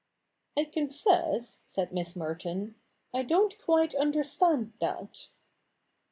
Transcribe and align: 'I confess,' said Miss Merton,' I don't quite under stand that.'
'I 0.57 0.63
confess,' 0.63 1.61
said 1.67 1.93
Miss 1.93 2.15
Merton,' 2.15 2.73
I 3.13 3.21
don't 3.21 3.55
quite 3.59 3.93
under 3.93 4.23
stand 4.23 4.73
that.' 4.79 5.29